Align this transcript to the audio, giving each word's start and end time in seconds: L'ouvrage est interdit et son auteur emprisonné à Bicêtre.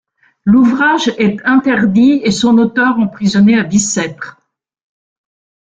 L'ouvrage 0.45 1.09
est 1.19 1.39
interdit 1.45 2.21
et 2.23 2.31
son 2.31 2.57
auteur 2.57 2.97
emprisonné 2.97 3.59
à 3.59 3.61
Bicêtre. 3.61 4.41